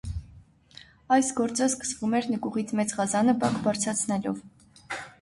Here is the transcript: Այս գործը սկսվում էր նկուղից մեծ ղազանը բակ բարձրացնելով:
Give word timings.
Այս 1.17 1.29
գործը 1.41 1.67
սկսվում 1.73 2.17
էր 2.23 2.31
նկուղից 2.33 2.75
մեծ 2.83 2.97
ղազանը 3.03 3.39
բակ 3.47 3.63
բարձրացնելով: 3.69 4.47